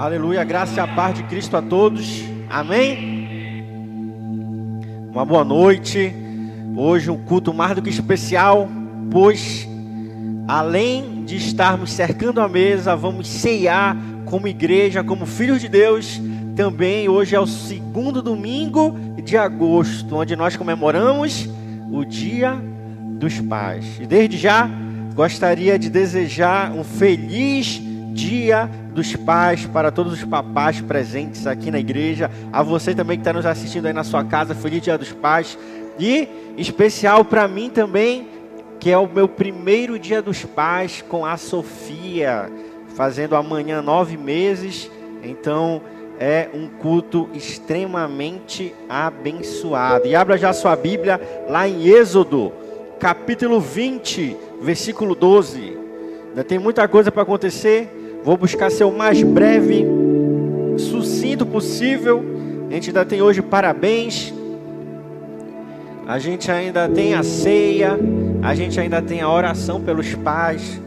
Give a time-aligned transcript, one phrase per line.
[0.00, 2.24] Aleluia, graça e a paz de Cristo a todos.
[2.48, 3.62] Amém.
[5.12, 6.14] Uma boa noite.
[6.74, 8.66] Hoje um culto mais do que especial,
[9.10, 9.68] pois
[10.48, 13.94] além de estarmos cercando a mesa, vamos ceiar
[14.24, 16.18] como igreja, como filhos de Deus.
[16.56, 21.46] Também hoje é o segundo domingo de agosto, onde nós comemoramos
[21.92, 22.58] o Dia
[23.18, 24.00] dos Pais.
[24.00, 24.66] E desde já
[25.14, 31.78] gostaria de desejar um feliz Dia dos Pais para todos os papás presentes aqui na
[31.78, 35.12] igreja, a você também que está nos assistindo aí na sua casa, feliz Dia dos
[35.12, 35.58] Pais
[35.98, 38.28] e especial para mim também,
[38.78, 42.50] que é o meu primeiro Dia dos Pais com a Sofia,
[42.94, 44.90] fazendo amanhã nove meses,
[45.22, 45.82] então
[46.18, 50.06] é um culto extremamente abençoado.
[50.06, 52.52] E abra já sua Bíblia lá em Êxodo,
[52.98, 55.78] capítulo 20, versículo 12.
[56.28, 57.99] Ainda tem muita coisa para acontecer.
[58.22, 59.86] Vou buscar ser o mais breve,
[60.76, 62.22] sucinto possível.
[62.68, 64.32] A gente ainda tem hoje parabéns.
[66.06, 67.98] A gente ainda tem a ceia.
[68.42, 70.80] A gente ainda tem a oração pelos pais.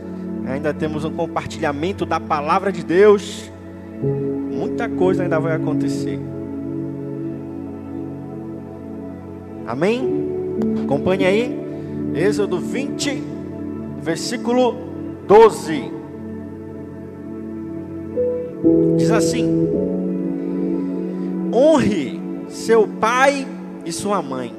[0.45, 3.51] Ainda temos um compartilhamento da palavra de Deus.
[4.51, 6.19] Muita coisa ainda vai acontecer.
[9.65, 10.27] Amém?
[10.83, 11.59] Acompanhe aí.
[12.13, 13.23] Êxodo 20,
[14.01, 14.75] versículo
[15.27, 16.02] 12.
[18.97, 19.69] Diz assim:
[21.53, 23.47] Honre seu pai
[23.85, 24.53] e sua mãe,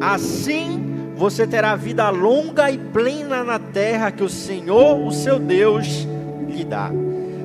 [0.00, 0.82] assim
[1.16, 6.06] você terá vida longa e plena na terra que o Senhor, o seu Deus,
[6.48, 6.90] lhe dá.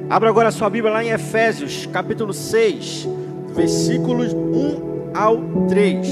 [0.10, 3.08] Abra agora a sua Bíblia lá em Efésios, capítulo 6,
[3.54, 6.08] versículos 1 ao 3.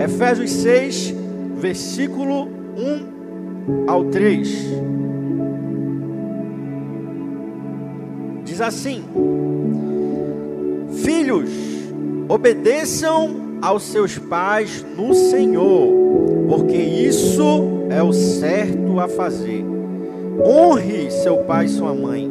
[0.00, 1.14] Efésios 6,
[1.56, 4.86] versículo 1 ao 3.
[8.56, 9.04] diz assim:
[11.06, 11.48] Filhos,
[12.28, 15.88] obedeçam aos seus pais no Senhor,
[16.48, 19.64] porque isso é o certo a fazer.
[20.44, 22.28] Honre seu pai e sua mãe.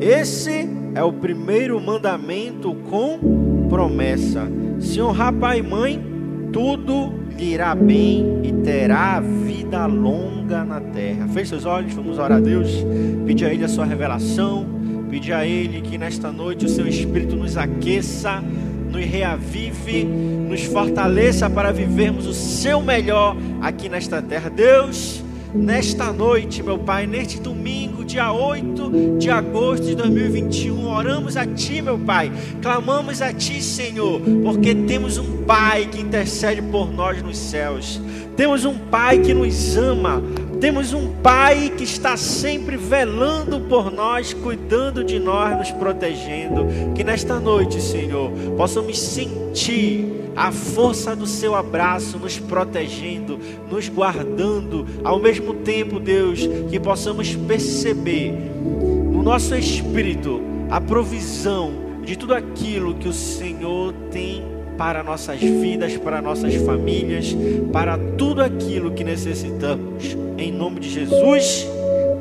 [0.00, 4.48] Esse é o primeiro mandamento com promessa.
[4.80, 6.04] Se honrar pai e mãe,
[6.52, 11.28] tudo lhe irá bem e terá vida longa na terra.
[11.28, 12.84] Feche seus olhos, vamos orar a Deus,
[13.24, 14.77] pedir a Ele a sua revelação
[15.10, 18.42] Pedir a Ele que nesta noite o Seu Espírito nos aqueça,
[18.90, 24.50] nos reavive, nos fortaleça para vivermos o Seu melhor aqui nesta terra.
[24.50, 25.22] Deus,
[25.54, 31.82] nesta noite, meu Pai, neste domingo, dia 8 de agosto de 2021, oramos a Ti,
[31.82, 32.30] meu Pai,
[32.60, 38.00] clamamos a Ti, Senhor, porque temos um Pai que intercede por nós nos céus,
[38.36, 40.22] temos um Pai que nos ama,
[40.60, 46.66] temos um Pai que está sempre velando por nós, cuidando de nós, nos protegendo.
[46.94, 53.38] Que nesta noite, Senhor, possamos sentir a força do Seu abraço, nos protegendo,
[53.70, 54.86] nos guardando.
[55.04, 61.72] Ao mesmo tempo, Deus, que possamos perceber no nosso espírito a provisão
[62.04, 64.47] de tudo aquilo que o Senhor tem
[64.78, 67.36] para nossas vidas, para nossas famílias,
[67.72, 70.16] para tudo aquilo que necessitamos.
[70.38, 71.66] Em nome de Jesus,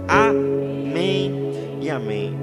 [0.07, 1.31] amém
[1.79, 2.35] e amém.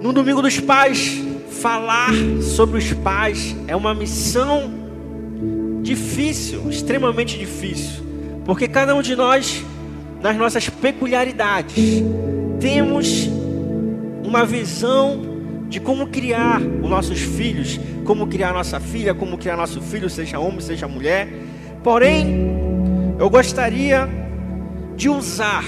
[0.00, 1.20] No domingo dos pais,
[1.50, 4.72] falar sobre os pais é uma missão
[5.82, 8.04] difícil, extremamente difícil,
[8.44, 9.64] porque cada um de nós,
[10.22, 11.74] nas nossas peculiaridades,
[12.60, 13.28] temos
[14.22, 15.25] uma visão
[15.68, 20.38] de como criar os nossos filhos, como criar nossa filha, como criar nosso filho, seja
[20.38, 21.28] homem, seja mulher.
[21.82, 22.56] Porém,
[23.18, 24.08] eu gostaria
[24.96, 25.64] de usar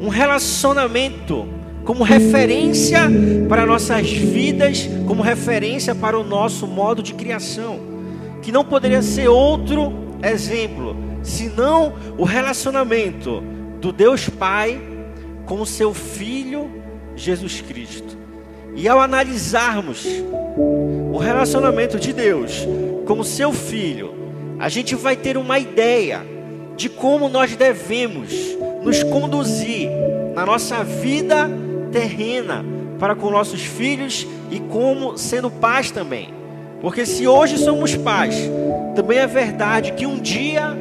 [0.00, 1.46] um relacionamento
[1.84, 3.00] como referência
[3.48, 7.80] para nossas vidas, como referência para o nosso modo de criação,
[8.40, 9.92] que não poderia ser outro
[10.22, 13.42] exemplo, senão o relacionamento
[13.80, 14.80] do Deus Pai
[15.44, 16.70] com o seu filho
[17.16, 18.16] Jesus Cristo.
[18.74, 20.06] E ao analisarmos
[21.12, 22.66] o relacionamento de Deus
[23.06, 24.14] com seu filho,
[24.58, 26.24] a gente vai ter uma ideia
[26.76, 28.32] de como nós devemos
[28.82, 29.90] nos conduzir
[30.34, 31.50] na nossa vida
[31.90, 32.64] terrena
[32.98, 36.32] para com nossos filhos e como sendo pais também.
[36.80, 38.34] Porque se hoje somos pais,
[38.94, 40.76] também é verdade que um dia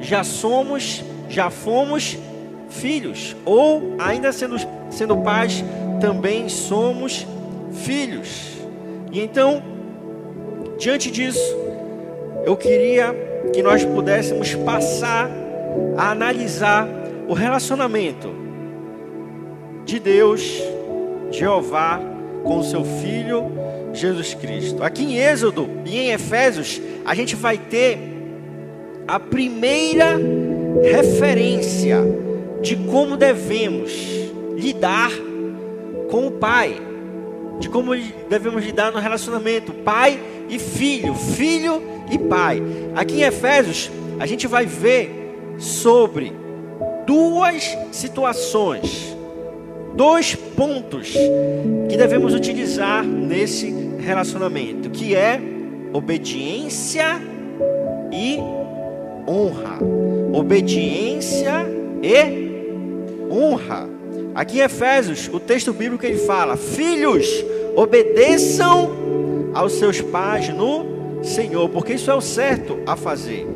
[0.00, 2.18] já somos, já fomos
[2.68, 4.56] filhos, ou ainda sendo,
[4.90, 5.64] sendo pais,
[6.00, 7.35] também somos filhos.
[9.12, 9.62] E então,
[10.78, 11.56] diante disso,
[12.44, 13.14] eu queria
[13.52, 15.30] que nós pudéssemos passar
[15.96, 16.88] a analisar
[17.28, 18.28] o relacionamento
[19.84, 20.62] de Deus,
[21.30, 22.00] Jeová,
[22.42, 23.52] com o seu filho
[23.92, 24.82] Jesus Cristo.
[24.82, 27.98] Aqui em Êxodo e em Efésios, a gente vai ter
[29.06, 30.18] a primeira
[30.82, 31.98] referência
[32.60, 33.92] de como devemos
[34.56, 35.10] lidar
[36.10, 36.76] com o Pai,
[37.58, 37.92] de como
[38.28, 42.62] devemos lidar no relacionamento pai e filho, filho e pai.
[42.94, 46.32] Aqui em Efésios, a gente vai ver sobre
[47.06, 49.16] duas situações,
[49.94, 51.12] dois pontos
[51.88, 55.40] que devemos utilizar nesse relacionamento, que é
[55.92, 57.20] obediência
[58.12, 58.38] e
[59.26, 59.78] honra.
[60.32, 61.66] Obediência
[62.02, 63.95] e honra.
[64.36, 67.26] Aqui em Efésios, o texto bíblico ele fala: Filhos,
[67.74, 68.90] obedeçam
[69.54, 73.48] aos seus pais no Senhor, porque isso é o certo a fazer.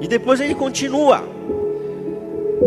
[0.00, 1.22] E depois ele continua,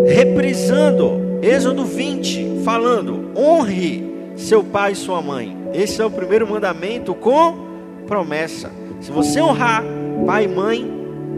[0.08, 5.58] reprisando Êxodo 20, falando: honre seu pai e sua mãe.
[5.74, 7.66] Esse é o primeiro mandamento com
[8.06, 8.72] promessa.
[9.02, 9.84] Se você honrar
[10.24, 10.88] pai e mãe,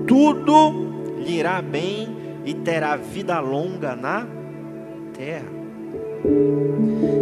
[0.05, 2.09] tudo lhe irá bem
[2.43, 4.27] e terá vida longa na
[5.13, 5.56] terra.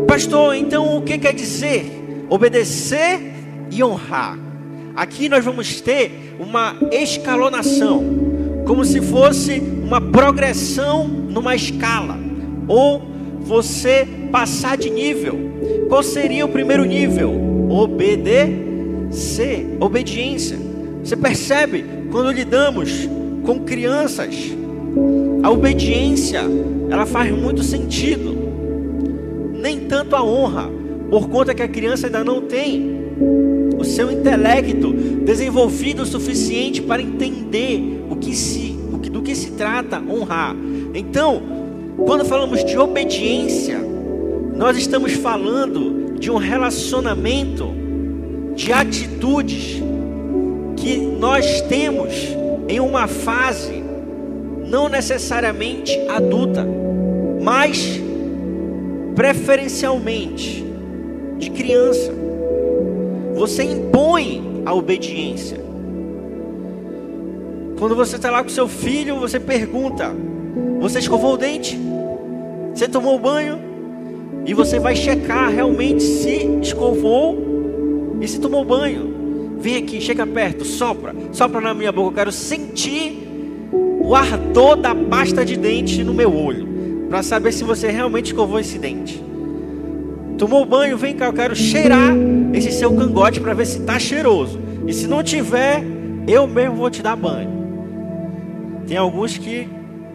[0.07, 3.19] Pastor, então o que quer dizer obedecer
[3.69, 4.37] e honrar?
[4.95, 8.03] Aqui nós vamos ter uma escalonação,
[8.65, 12.17] como se fosse uma progressão numa escala,
[12.67, 13.01] ou
[13.41, 15.37] você passar de nível.
[15.89, 17.33] Qual seria o primeiro nível?
[17.69, 20.57] Obedecer, obediência.
[21.03, 23.09] Você percebe quando lidamos
[23.43, 24.35] com crianças,
[25.43, 26.41] a obediência,
[26.89, 28.44] ela faz muito sentido.
[29.65, 30.69] Nem tanto a honra,
[31.09, 32.87] por conta que a criança ainda não tem
[33.75, 39.33] o seu intelecto desenvolvido o suficiente para entender o que se, o que, do que
[39.33, 40.55] se trata honrar.
[40.93, 41.41] Então,
[42.05, 43.79] quando falamos de obediência,
[44.55, 47.67] nós estamos falando de um relacionamento,
[48.53, 49.81] de atitudes
[50.77, 52.13] que nós temos
[52.69, 53.83] em uma fase
[54.67, 56.63] não necessariamente adulta,
[57.41, 58.04] mas
[59.15, 60.65] preferencialmente
[61.37, 62.13] de criança.
[63.35, 65.63] Você impõe a obediência.
[67.77, 70.13] Quando você está lá com seu filho, você pergunta:
[70.79, 71.77] Você escovou o dente?
[72.73, 73.59] Você tomou banho?
[74.45, 79.13] E você vai checar realmente se escovou e se tomou banho.
[79.57, 82.09] Vem aqui, chega perto, sopra, sopra na minha boca.
[82.09, 83.25] Eu quero sentir
[83.71, 86.67] o ardor da pasta de dente no meu olho,
[87.09, 89.23] para saber se você realmente escovou esse dente.
[90.37, 92.13] Tomou banho, vem cá, eu quero cheirar
[92.53, 94.59] esse seu cangote para ver se está cheiroso.
[94.85, 95.81] E se não tiver,
[96.27, 97.49] eu mesmo vou te dar banho.
[98.87, 99.67] Tem alguns que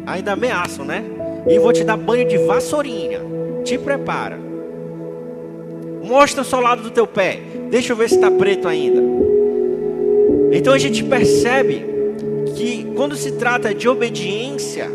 [0.06, 1.02] ainda ameaçam, né?
[1.48, 3.20] E vou te dar banho de vassourinha.
[3.64, 4.38] Te prepara.
[6.04, 7.40] Mostra o solado do teu pé.
[7.70, 9.02] Deixa eu ver se está preto ainda.
[10.52, 11.84] Então a gente percebe
[12.56, 14.90] que quando se trata de obediência,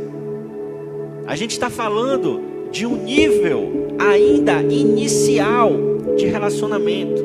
[1.27, 5.71] a gente está falando de um nível ainda inicial
[6.17, 7.23] de relacionamento.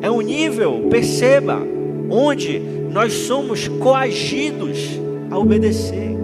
[0.00, 1.60] É um nível, perceba,
[2.08, 2.58] onde
[2.90, 5.00] nós somos coagidos
[5.30, 6.16] a obedecer,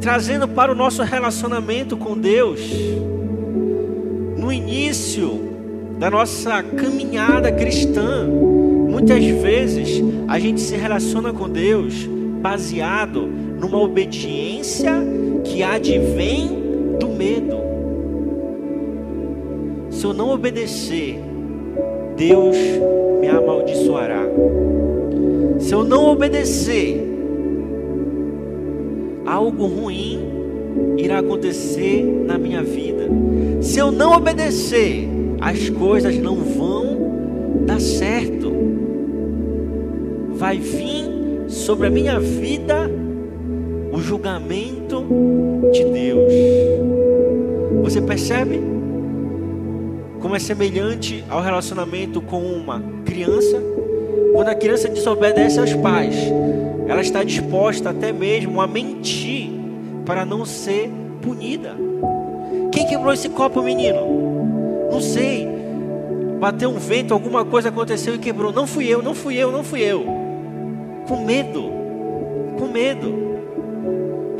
[0.00, 2.60] trazendo para o nosso relacionamento com Deus,
[4.36, 5.50] no início
[5.98, 8.26] da nossa caminhada cristã,
[8.90, 12.06] Muitas vezes a gente se relaciona com Deus
[12.42, 14.92] baseado numa obediência
[15.44, 16.48] que advém
[16.98, 17.56] do medo.
[19.90, 21.18] Se eu não obedecer,
[22.16, 22.56] Deus
[23.20, 24.24] me amaldiçoará.
[25.58, 27.06] Se eu não obedecer,
[29.26, 30.20] algo ruim
[30.96, 33.08] irá acontecer na minha vida.
[33.60, 35.08] Se eu não obedecer,
[35.40, 38.50] as coisas não vão dar certo
[40.40, 41.04] vai vir
[41.48, 42.90] sobre a minha vida
[44.10, 45.06] julgamento
[45.72, 46.32] de Deus.
[47.84, 48.60] Você percebe
[50.20, 53.62] como é semelhante ao relacionamento com uma criança?
[54.34, 56.16] Quando a criança desobedece aos pais,
[56.88, 59.52] ela está disposta até mesmo a mentir
[60.04, 60.90] para não ser
[61.22, 61.76] punida.
[62.72, 64.88] Quem quebrou esse copo, menino?
[64.90, 65.48] Não sei.
[66.40, 68.52] Bateu um vento, alguma coisa aconteceu e quebrou.
[68.52, 70.04] Não fui eu, não fui eu, não fui eu
[71.06, 71.70] com medo,
[72.58, 73.39] com medo.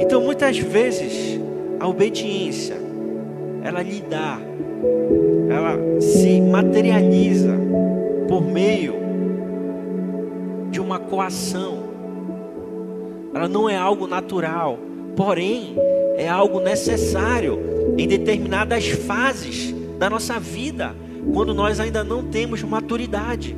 [0.00, 1.38] Então muitas vezes
[1.78, 2.76] a obediência
[3.62, 4.38] ela lhe dá,
[5.50, 7.54] ela se materializa
[8.26, 8.94] por meio
[10.70, 11.84] de uma coação.
[13.34, 14.78] Ela não é algo natural,
[15.14, 15.76] porém
[16.16, 17.60] é algo necessário
[17.98, 20.96] em determinadas fases da nossa vida
[21.34, 23.54] quando nós ainda não temos maturidade.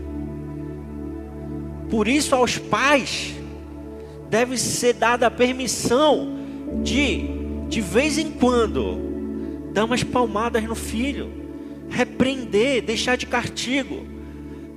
[1.89, 3.37] Por isso, aos pais
[4.33, 6.39] deve ser dada a permissão
[6.83, 7.29] de,
[7.69, 11.31] de vez em quando, dar umas palmadas no filho,
[11.91, 14.07] repreender, deixar de castigo,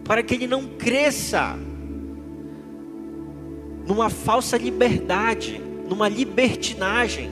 [0.04, 1.58] para que ele não cresça
[3.88, 7.32] numa falsa liberdade, numa libertinagem,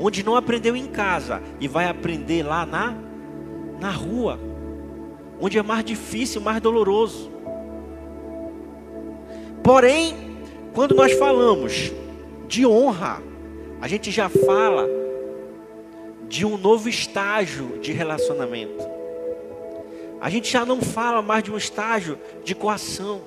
[0.00, 2.92] onde não aprendeu em casa e vai aprender lá na,
[3.78, 4.36] na rua,
[5.40, 7.30] onde é mais difícil, mais doloroso.
[9.62, 10.29] Porém,
[10.74, 11.92] quando nós falamos
[12.46, 13.22] de honra,
[13.80, 14.88] a gente já fala
[16.28, 18.88] de um novo estágio de relacionamento.
[20.20, 23.22] A gente já não fala mais de um estágio de coação.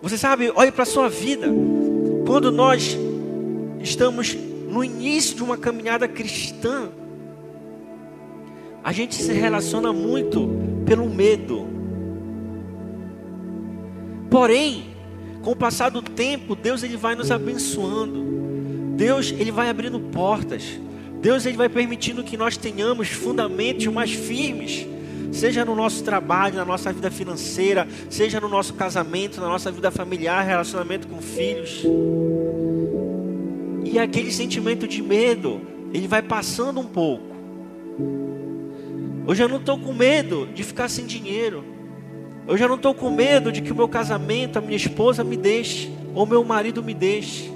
[0.00, 1.46] Você sabe, olhe para a sua vida.
[2.26, 2.96] Quando nós
[3.80, 6.90] estamos no início de uma caminhada cristã,
[8.82, 10.48] a gente se relaciona muito
[10.84, 11.73] pelo medo.
[14.34, 14.86] Porém,
[15.42, 18.24] com o passar do tempo, Deus ele vai nos abençoando.
[18.96, 20.76] Deus ele vai abrindo portas.
[21.20, 24.88] Deus ele vai permitindo que nós tenhamos fundamentos mais firmes
[25.30, 29.90] seja no nosso trabalho, na nossa vida financeira, seja no nosso casamento, na nossa vida
[29.90, 31.82] familiar, relacionamento com filhos.
[33.84, 35.60] E aquele sentimento de medo,
[35.92, 37.34] ele vai passando um pouco.
[39.26, 41.73] Hoje eu não estou com medo de ficar sem dinheiro.
[42.46, 45.36] Eu já não estou com medo de que o meu casamento, a minha esposa me
[45.36, 47.52] deixe, ou meu marido me deixe.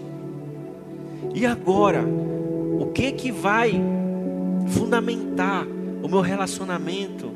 [1.34, 3.72] E agora, o que que vai
[4.68, 5.66] fundamentar
[6.02, 7.30] o meu relacionamento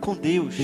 [0.00, 0.56] com Deus.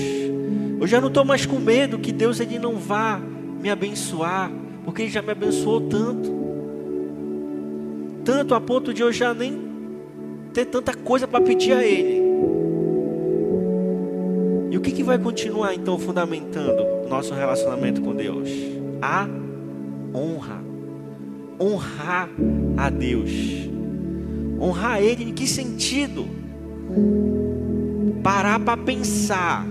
[0.79, 3.19] Eu já não estou mais com medo que Deus ele não vá
[3.61, 4.51] me abençoar,
[4.83, 6.33] porque Ele já me abençoou tanto.
[8.23, 9.59] Tanto a ponto de eu já nem
[10.53, 12.24] ter tanta coisa para pedir a Ele.
[14.71, 18.49] E o que, que vai continuar então fundamentando nosso relacionamento com Deus?
[19.01, 19.27] A
[20.13, 20.63] honra.
[21.59, 22.29] Honrar
[22.77, 23.31] a Deus.
[24.59, 26.25] Honrar Ele em que sentido?
[28.25, 29.63] parar para pensar,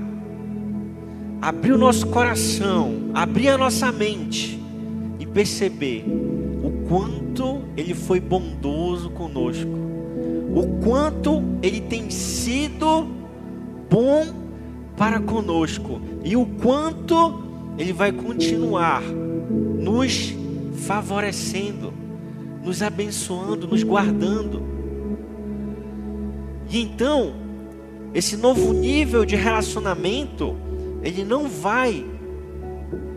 [1.42, 4.62] abrir o nosso coração, abrir a nossa mente
[5.18, 6.04] e perceber
[6.62, 9.68] o quanto Ele foi bondoso conosco,
[10.54, 13.08] o quanto Ele tem sido
[13.90, 14.43] bom
[14.96, 17.42] para conosco e o quanto
[17.78, 20.34] Ele vai continuar nos
[20.86, 21.92] favorecendo,
[22.62, 24.62] nos abençoando, nos guardando.
[26.70, 27.34] E então,
[28.14, 30.56] esse novo nível de relacionamento,
[31.02, 32.04] ele não vai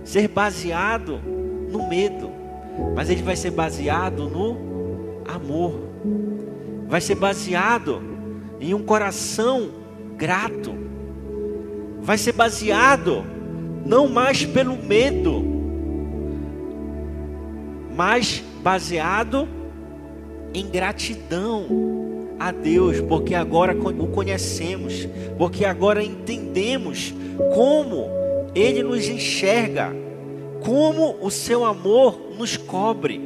[0.04, 1.20] ser baseado
[1.72, 2.30] no medo,
[2.96, 4.58] mas ele vai ser baseado no
[5.28, 5.88] amor.
[6.88, 8.02] Vai ser baseado
[8.60, 9.70] em um coração
[10.16, 10.87] grato.
[12.08, 13.26] Vai ser baseado
[13.86, 15.44] não mais pelo medo,
[17.94, 19.46] mas baseado
[20.54, 21.66] em gratidão
[22.40, 25.06] a Deus, porque agora o conhecemos,
[25.38, 27.14] porque agora entendemos
[27.54, 28.08] como
[28.56, 29.94] Ele nos enxerga,
[30.62, 33.22] como o seu amor nos cobre,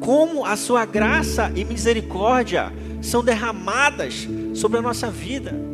[0.00, 5.72] como a sua graça e misericórdia são derramadas sobre a nossa vida.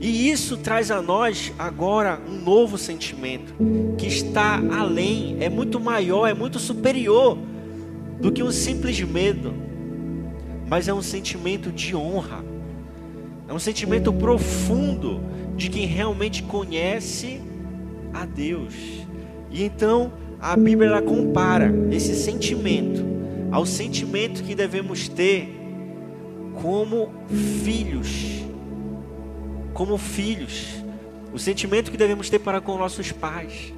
[0.00, 3.54] E isso traz a nós agora um novo sentimento
[3.98, 7.36] que está além, é muito maior, é muito superior
[8.18, 9.52] do que um simples medo.
[10.66, 12.42] Mas é um sentimento de honra,
[13.46, 15.20] é um sentimento profundo
[15.56, 17.40] de quem realmente conhece
[18.14, 18.74] a Deus.
[19.50, 23.04] E então a Bíblia ela compara esse sentimento
[23.50, 25.56] ao sentimento que devemos ter
[26.62, 27.10] como
[27.64, 28.44] filhos,
[29.74, 30.82] como filhos,
[31.32, 33.72] o sentimento que devemos ter para com nossos pais.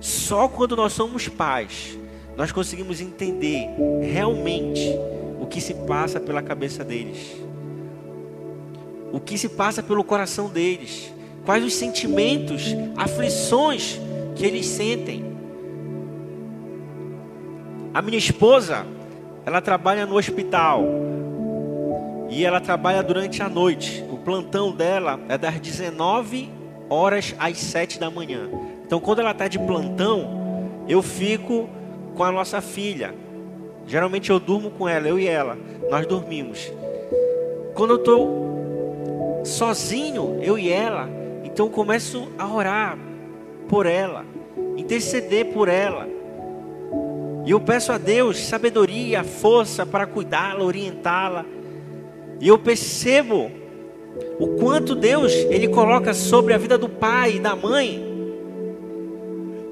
[0.00, 1.98] Só quando nós somos pais,
[2.36, 3.68] nós conseguimos entender
[4.02, 4.94] realmente
[5.40, 7.36] o que se passa pela cabeça deles,
[9.12, 11.12] o que se passa pelo coração deles,
[11.44, 14.00] quais os sentimentos, aflições
[14.34, 15.24] que eles sentem.
[17.92, 18.84] A minha esposa,
[19.46, 20.84] ela trabalha no hospital
[22.28, 24.04] e ela trabalha durante a noite.
[24.24, 26.50] Plantão dela é das 19
[26.88, 28.48] horas às 7 da manhã.
[28.86, 31.68] Então, quando ela está de plantão, eu fico
[32.14, 33.14] com a nossa filha.
[33.86, 35.58] Geralmente eu durmo com ela, eu e ela.
[35.90, 36.72] Nós dormimos.
[37.74, 41.08] Quando eu estou sozinho, eu e ela,
[41.44, 42.98] então começo a orar
[43.68, 44.24] por ela,
[44.76, 46.08] interceder por ela.
[47.44, 51.44] E eu peço a Deus sabedoria, força para cuidá-la, orientá-la.
[52.40, 53.50] E eu percebo
[54.38, 58.14] o quanto Deus ele coloca sobre a vida do pai e da mãe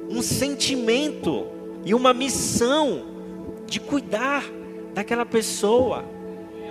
[0.08, 1.46] um sentimento
[1.84, 3.02] e uma missão
[3.66, 4.44] de cuidar
[4.94, 6.04] daquela pessoa,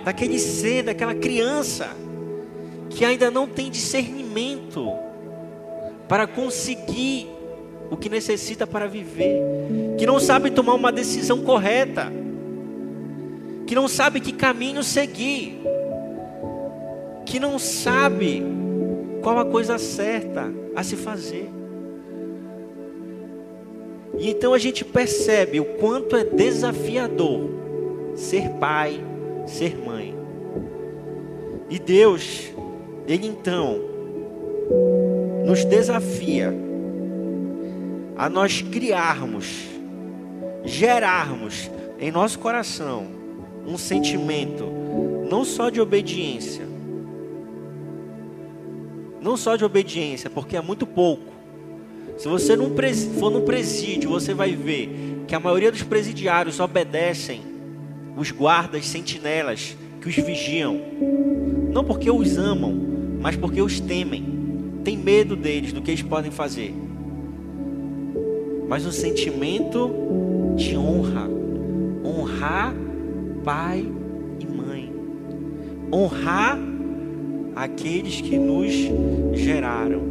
[0.04, 1.90] daquele ser, daquela criança
[2.88, 4.92] que ainda não tem discernimento
[6.08, 7.28] para conseguir
[7.90, 9.42] o que necessita para viver,
[9.98, 12.12] que não sabe tomar uma decisão correta,
[13.66, 15.58] que não sabe que caminho seguir,
[17.32, 18.42] que não sabe
[19.22, 21.50] qual a coisa certa a se fazer.
[24.18, 27.48] E então a gente percebe o quanto é desafiador
[28.14, 29.02] ser pai,
[29.46, 30.14] ser mãe.
[31.70, 32.52] E Deus,
[33.08, 33.80] Ele então
[35.46, 36.54] nos desafia
[38.14, 39.70] a nós criarmos,
[40.66, 43.06] gerarmos em nosso coração
[43.66, 44.66] um sentimento
[45.30, 46.71] não só de obediência,
[49.22, 51.32] não só de obediência, porque é muito pouco.
[52.18, 52.72] Se você não
[53.18, 57.40] for no presídio, você vai ver que a maioria dos presidiários obedecem
[58.16, 60.80] os guardas sentinelas que os vigiam.
[61.72, 62.74] Não porque os amam,
[63.20, 64.24] mas porque os temem.
[64.84, 66.74] Tem medo deles, do que eles podem fazer.
[68.68, 71.30] Mas um sentimento de honra.
[72.04, 72.74] Honrar
[73.44, 73.86] pai
[74.40, 74.92] e mãe.
[75.92, 76.58] Honrar
[77.54, 78.72] aqueles que nos
[79.38, 80.02] geraram,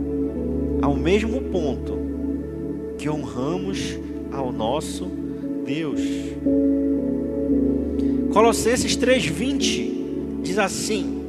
[0.81, 1.99] ao mesmo ponto
[2.97, 3.97] que honramos
[4.31, 5.05] ao nosso
[5.65, 6.01] Deus.
[8.33, 11.21] Colossenses 3:20 diz assim: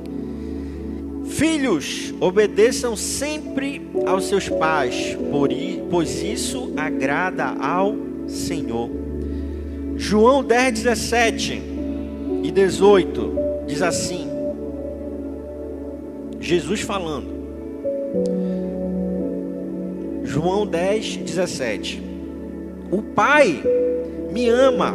[1.25, 5.16] Filhos, obedeçam sempre aos seus pais,
[5.90, 8.90] pois isso agrada ao Senhor.
[9.97, 11.62] João 10, 17
[12.42, 13.33] e 18
[13.66, 14.31] diz assim:
[16.42, 17.28] Jesus falando.
[20.25, 22.02] João 10, 17.
[22.90, 23.62] O Pai
[24.33, 24.92] me ama,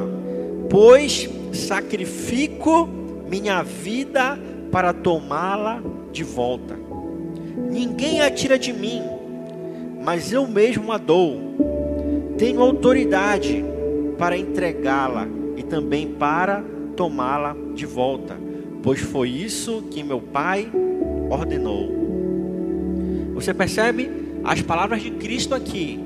[0.69, 2.87] pois sacrifico
[3.29, 4.37] minha vida
[4.71, 5.81] para tomá-la
[6.11, 6.77] de volta.
[7.71, 9.01] Ninguém a tira de mim,
[10.03, 11.55] mas eu mesmo a dou.
[12.37, 13.63] Tenho autoridade
[14.17, 16.61] para entregá-la e também para
[16.95, 18.35] tomá-la de volta,
[18.83, 20.69] pois foi isso que meu Pai
[21.29, 21.89] ordenou.
[23.33, 24.09] Você percebe?
[24.43, 25.99] As palavras de Cristo aqui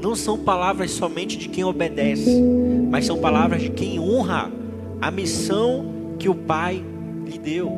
[0.00, 2.40] não são palavras somente de quem obedece,
[2.90, 4.50] mas são palavras de quem honra
[5.00, 6.84] a missão que o Pai
[7.26, 7.72] lhe deu.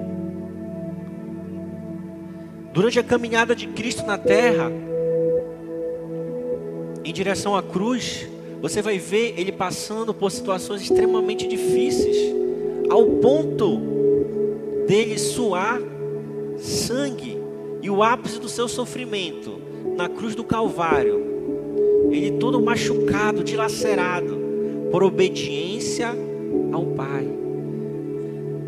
[2.73, 4.71] Durante a caminhada de Cristo na terra,
[7.05, 8.29] em direção à cruz,
[8.61, 12.17] você vai ver ele passando por situações extremamente difíceis,
[12.91, 13.81] ao ponto
[14.87, 15.81] dele suar
[16.61, 17.39] sangue
[17.83, 19.61] e o ápice do seu sofrimento
[19.97, 24.39] na cruz do Calvário, ele todo machucado, dilacerado,
[24.91, 26.09] por obediência
[26.73, 27.27] ao Pai.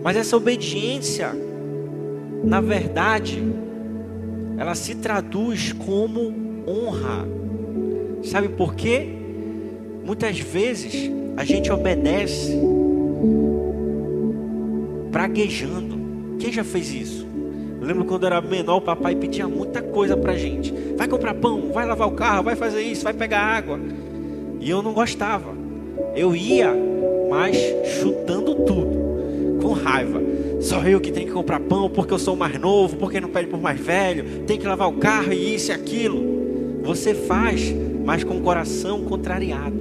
[0.03, 1.33] Mas essa obediência,
[2.45, 3.43] na verdade,
[4.59, 6.33] ela se traduz como
[6.67, 7.27] honra.
[8.23, 9.09] Sabe por quê?
[10.05, 12.59] Muitas vezes a gente obedece
[15.11, 16.01] praguejando.
[16.39, 17.32] Quem já fez isso?
[17.83, 20.73] Eu lembro quando era menor, o papai pedia muita coisa pra gente.
[20.97, 23.77] Vai comprar pão, vai lavar o carro, vai fazer isso, vai pegar água.
[24.61, 25.53] E eu não gostava.
[26.15, 26.73] Eu ia,
[27.29, 27.57] mas
[28.01, 30.23] chutando tudo, com raiva.
[30.61, 33.49] Só eu que tenho que comprar pão porque eu sou mais novo, porque não pede
[33.49, 36.81] por mais velho, tem que lavar o carro e isso e aquilo.
[36.85, 39.75] Você faz, mas com o coração contrariado.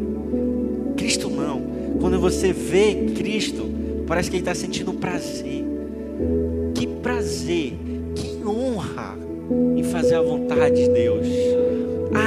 [0.97, 1.61] Cristo não.
[1.99, 3.69] Quando você vê Cristo,
[4.07, 5.61] parece que ele está sentindo prazer
[9.91, 11.27] fazer a vontade de Deus.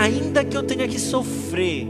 [0.00, 1.86] Ainda que eu tenha que sofrer,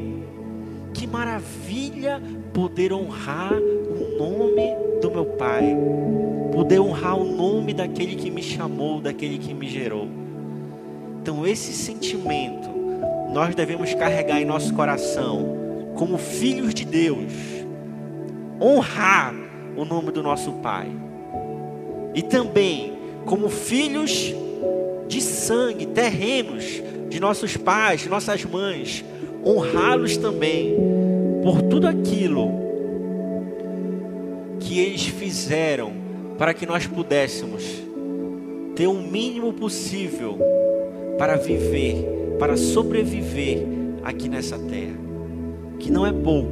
[0.93, 5.77] que maravilha poder honrar o nome do meu Pai,
[6.53, 10.07] poder honrar o nome daquele que me chamou, daquele que me gerou.
[11.21, 12.69] Então, esse sentimento
[13.33, 17.33] nós devemos carregar em nosso coração, como filhos de Deus,
[18.61, 19.35] honrar
[19.77, 20.89] o nome do nosso Pai.
[22.15, 22.93] E também
[23.25, 24.33] como filhos
[25.09, 29.05] de sangue, terrenos de nossos pais, de nossas mães,
[29.45, 30.75] honrá-los também
[31.43, 32.51] por tudo aquilo
[34.61, 35.93] que eles fizeram
[36.39, 37.63] para que nós pudéssemos
[38.75, 40.39] ter o mínimo possível
[41.19, 43.65] para viver, para sobreviver
[44.03, 44.99] aqui nessa terra,
[45.79, 46.51] que não é pouco,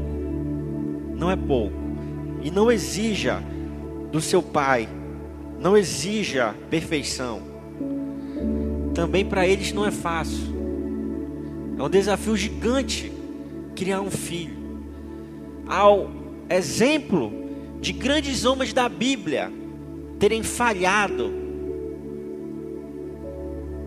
[1.16, 1.74] não é pouco,
[2.42, 3.42] e não exija
[4.12, 4.88] do seu pai
[5.62, 7.40] não exija perfeição.
[8.94, 10.52] Também para eles não é fácil.
[11.78, 13.12] É um desafio gigante
[13.74, 14.56] criar um filho.
[15.66, 16.10] Ao
[16.48, 17.32] exemplo
[17.80, 19.50] de grandes homens da Bíblia
[20.18, 21.32] terem falhado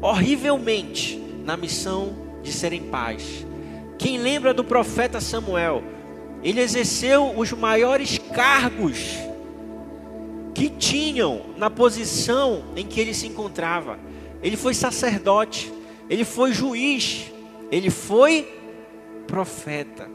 [0.02, 2.14] horrivelmente na missão
[2.44, 3.46] de serem pais.
[3.98, 5.84] Quem lembra do profeta Samuel?
[6.44, 9.16] Ele exerceu os maiores cargos
[10.54, 13.98] que tinham na posição em que ele se encontrava.
[14.42, 15.72] Ele foi sacerdote,
[16.10, 17.32] ele foi juiz,
[17.72, 18.48] ele foi
[19.28, 20.10] profeta.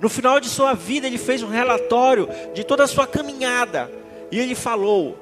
[0.00, 3.90] No final de sua vida, ele fez um relatório de toda a sua caminhada.
[4.30, 5.16] E ele falou: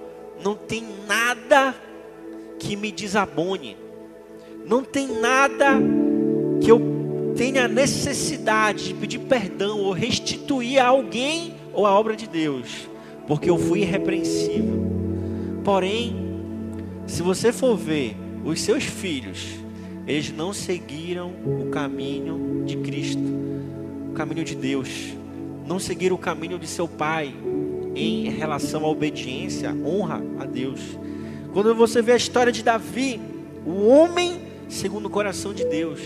[0.45, 1.75] Não tem nada
[2.59, 3.77] que me desabone,
[4.65, 5.79] não tem nada
[6.61, 6.99] que eu
[7.37, 12.89] tenha necessidade de pedir perdão ou restituir a alguém ou a obra de Deus,
[13.27, 14.87] porque eu fui irrepreensível.
[15.65, 16.28] Porém,
[17.09, 19.57] se você for ver os seus filhos,
[20.07, 23.23] eles não seguiram o caminho de Cristo,
[24.11, 24.89] o caminho de Deus,
[25.67, 27.35] não seguiram o caminho de seu pai
[27.97, 30.81] em relação à obediência, honra a Deus.
[31.53, 33.21] Quando você vê a história de Davi,
[33.67, 36.01] o homem segundo o coração de Deus,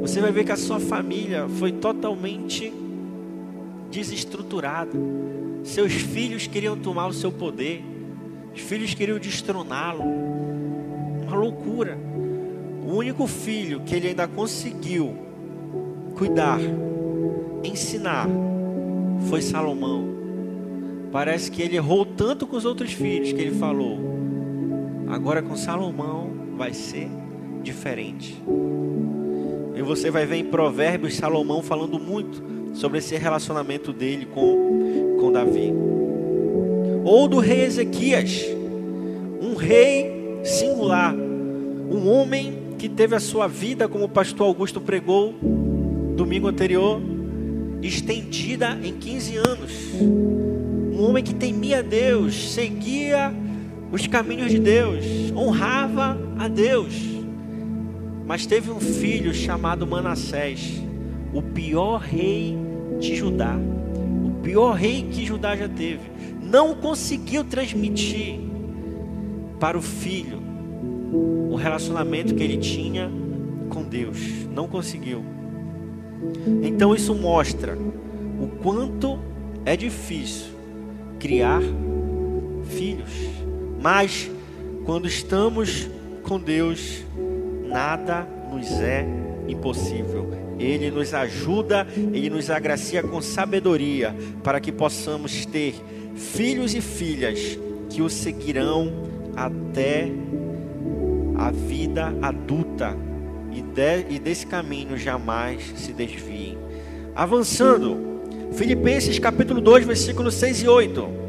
[0.00, 2.72] você vai ver que a sua família foi totalmente
[3.90, 4.96] desestruturada.
[5.64, 7.82] Seus filhos queriam tomar o seu poder,
[8.54, 10.02] os filhos queriam destroná-lo.
[11.22, 11.96] Uma loucura.
[12.86, 15.16] O único filho que ele ainda conseguiu
[16.16, 16.58] cuidar,
[17.62, 18.26] ensinar,
[19.28, 20.08] foi Salomão.
[21.12, 23.98] Parece que ele errou tanto com os outros filhos que ele falou:
[25.08, 27.08] agora com Salomão vai ser
[27.62, 28.42] diferente.
[29.74, 32.42] E você vai ver em Provérbios Salomão falando muito
[32.74, 35.72] sobre esse relacionamento dele com, com Davi.
[37.04, 38.44] Ou do rei Ezequias,
[39.40, 45.34] um rei singular, um homem que teve a sua vida, como o pastor Augusto pregou
[46.16, 47.00] domingo anterior,
[47.82, 49.72] estendida em 15 anos.
[50.00, 53.32] Um homem que temia Deus, seguia
[53.90, 56.94] os caminhos de Deus, honrava a Deus.
[58.26, 60.82] Mas teve um filho chamado Manassés,
[61.32, 62.56] o pior rei
[63.00, 63.56] de Judá,
[64.24, 66.00] o pior rei que Judá já teve.
[66.50, 68.40] Não conseguiu transmitir
[69.60, 70.42] para o filho
[71.48, 73.10] o relacionamento que ele tinha
[73.68, 74.18] com Deus.
[74.52, 75.24] Não conseguiu.
[76.62, 77.78] Então isso mostra
[78.40, 79.18] o quanto
[79.64, 80.48] é difícil
[81.20, 81.60] criar
[82.64, 83.10] filhos.
[83.80, 84.28] Mas
[84.84, 85.88] quando estamos
[86.24, 87.04] com Deus,
[87.68, 89.06] nada nos é
[89.46, 90.30] impossível.
[90.58, 95.74] Ele nos ajuda, ele nos agracia com sabedoria para que possamos ter
[96.14, 98.92] filhos e filhas que o seguirão
[99.36, 100.10] até
[101.36, 102.96] a vida adulta
[103.52, 106.58] e, de, e desse caminho jamais se desviem.
[107.14, 107.96] Avançando,
[108.52, 111.20] Filipenses capítulo 2, versículos 6 e 8.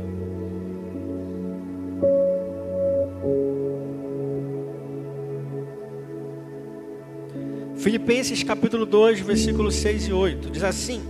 [7.77, 10.49] Filipenses capítulo 2, versículos 6 e 8.
[10.51, 11.01] Diz assim: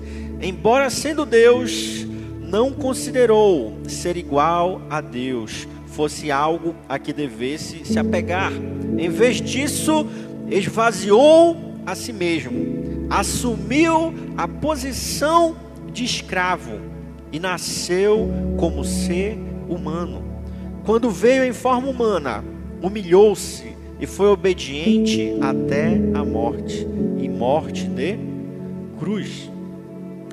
[0.42, 2.08] Embora sendo Deus,
[2.52, 8.52] não considerou ser igual a Deus fosse algo a que devesse se apegar.
[8.98, 10.06] Em vez disso,
[10.50, 15.56] esvaziou a si mesmo, assumiu a posição
[15.94, 16.82] de escravo
[17.32, 19.38] e nasceu como ser
[19.70, 20.22] humano.
[20.84, 22.44] Quando veio em forma humana,
[22.82, 26.86] humilhou-se e foi obediente até a morte
[27.18, 28.20] e morte de
[29.00, 29.50] cruz.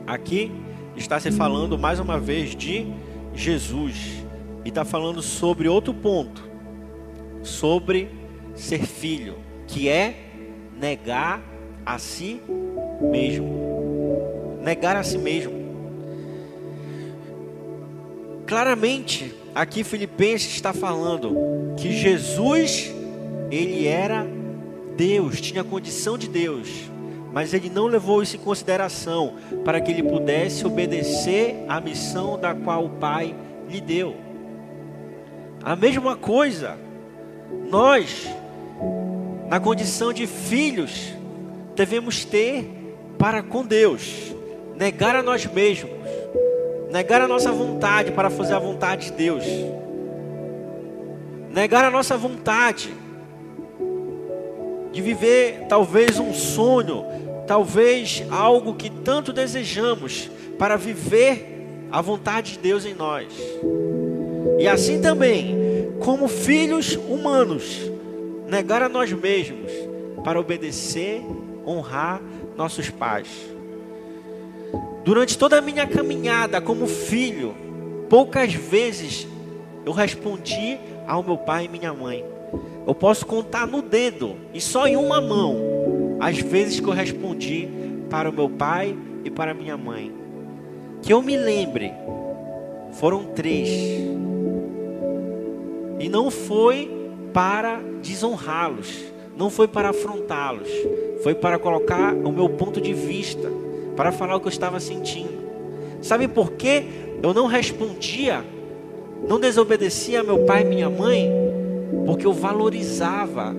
[0.04, 0.50] Aqui
[0.98, 2.87] está se falando mais uma vez de
[3.34, 4.24] Jesus.
[4.64, 6.42] E está falando sobre outro ponto,
[7.42, 8.11] sobre
[8.54, 10.30] ser filho, que é
[10.78, 11.42] negar
[11.87, 12.42] a si
[13.00, 14.58] mesmo.
[14.62, 15.56] Negar a si mesmo.
[18.46, 21.34] Claramente, aqui Filipenses está falando
[21.76, 22.92] que Jesus,
[23.50, 24.26] ele era
[24.96, 26.68] Deus, tinha condição de Deus,
[27.32, 32.54] mas ele não levou isso em consideração para que ele pudesse obedecer à missão da
[32.54, 33.34] qual o Pai
[33.68, 34.16] lhe deu.
[35.62, 36.78] A mesma coisa,
[37.68, 38.28] nós,
[39.48, 41.12] na condição de filhos,
[41.74, 42.68] devemos ter
[43.18, 44.34] para com Deus,
[44.76, 45.90] negar a nós mesmos,
[46.90, 49.44] negar a nossa vontade para fazer a vontade de Deus,
[51.50, 52.94] negar a nossa vontade
[54.92, 57.04] de viver talvez um sonho,
[57.48, 63.26] talvez algo que tanto desejamos para viver a vontade de Deus em nós.
[64.58, 65.56] E assim também,
[65.98, 67.90] como filhos humanos,
[68.46, 69.72] negar a nós mesmos
[70.22, 71.22] para obedecer,
[71.66, 72.20] honrar
[72.54, 73.28] nossos pais.
[75.02, 77.54] Durante toda a minha caminhada como filho,
[78.11, 79.26] poucas vezes
[79.87, 82.22] eu respondi ao meu pai e minha mãe.
[82.87, 85.77] Eu posso contar no dedo e só em uma mão
[86.20, 87.68] as vezes que eu respondi
[88.11, 90.12] para o meu pai e para minha mãe.
[91.02, 91.92] Que eu me lembre,
[92.92, 93.68] foram três.
[96.00, 96.90] E não foi
[97.33, 99.04] para desonrá-los,
[99.37, 100.68] não foi para afrontá-los,
[101.22, 103.50] foi para colocar o meu ponto de vista,
[103.96, 105.38] para falar o que eu estava sentindo.
[106.00, 106.85] Sabe por que
[107.22, 108.44] eu não respondia,
[109.28, 111.31] não desobedecia meu pai e minha mãe?
[112.07, 113.54] Porque eu valorizava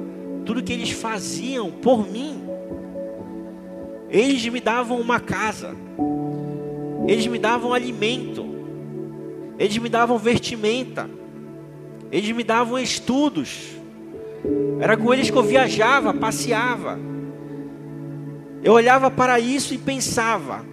[0.45, 2.48] tudo que eles faziam por mim.
[4.09, 5.75] Eles me davam uma casa,
[7.07, 8.45] eles me davam alimento,
[9.57, 11.09] eles me davam vestimenta,
[12.11, 13.71] eles me davam estudos.
[14.79, 16.99] Era com eles que eu viajava, passeava.
[18.63, 20.65] Eu olhava para isso e pensava: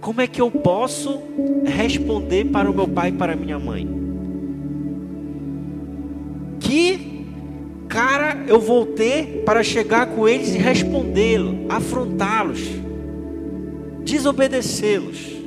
[0.00, 1.20] como é que eu posso
[1.64, 3.88] responder para o meu pai e para minha mãe?
[6.58, 7.09] Que
[7.90, 12.70] cara eu vou ter para chegar com eles e respondê-lo, afrontá-los,
[14.04, 15.40] desobedecê-los?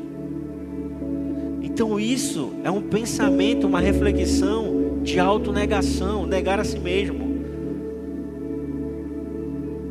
[1.61, 7.33] Então isso é um pensamento, uma reflexão de autonegação, negar a si mesmo.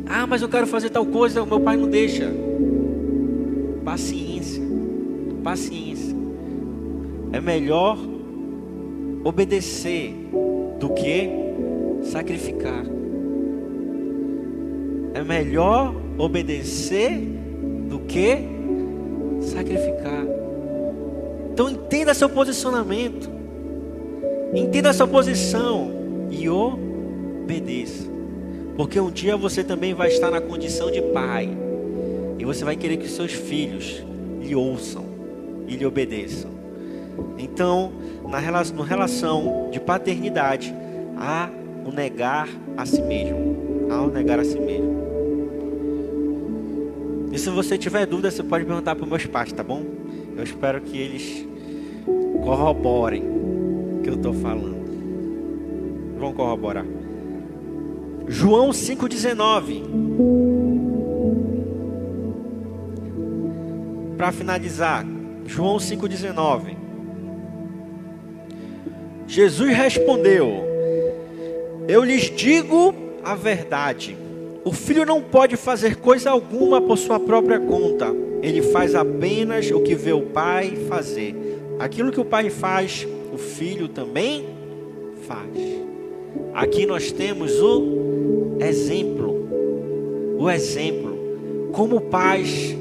[0.06, 2.30] Ah, mas eu quero fazer tal coisa, meu pai não deixa.
[3.82, 4.62] Paciência,
[5.42, 6.14] paciência.
[7.32, 7.98] É melhor
[9.24, 10.14] obedecer
[10.78, 11.41] do que
[12.02, 12.84] sacrificar.
[15.14, 17.18] É melhor obedecer
[17.88, 18.38] do que
[19.40, 20.24] sacrificar.
[21.52, 23.30] Então entenda seu posicionamento.
[24.54, 25.90] Entenda sua posição
[26.30, 28.10] e obedeça.
[28.76, 31.50] Porque um dia você também vai estar na condição de pai.
[32.38, 34.02] E você vai querer que os seus filhos
[34.40, 35.04] lhe ouçam
[35.68, 36.50] e lhe obedeçam.
[37.38, 37.92] Então,
[38.28, 40.74] na relação, na relação de paternidade,
[41.16, 41.50] há
[41.84, 43.88] o negar a si mesmo.
[43.90, 45.02] Há o negar a si mesmo.
[47.32, 49.82] E se você tiver dúvida, você pode perguntar para meus pais, tá bom?
[50.36, 51.46] Eu espero que eles
[52.42, 54.82] corroborem o que eu estou falando.
[56.18, 56.84] Vão corroborar.
[58.28, 59.82] João 5,19.
[64.16, 65.04] Para finalizar,
[65.46, 66.76] João 5,19.
[69.26, 70.71] Jesus respondeu:
[71.88, 74.16] Eu lhes digo a verdade.
[74.64, 78.06] O filho não pode fazer coisa alguma por sua própria conta.
[78.42, 81.34] Ele faz apenas o que vê o pai fazer.
[81.78, 84.46] Aquilo que o pai faz, o filho também
[85.26, 85.50] faz.
[86.54, 90.36] Aqui nós temos o exemplo.
[90.38, 91.12] O exemplo.
[91.72, 92.76] Como pais,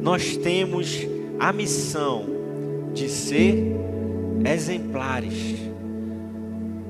[0.00, 1.06] nós temos
[1.38, 2.24] a missão
[2.92, 3.76] de ser
[4.44, 5.56] exemplares,